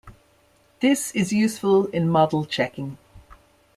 This 0.79 1.11
is 1.11 1.31
useful 1.31 1.85
in 1.85 2.09
model 2.09 2.43
checking. 2.43 2.97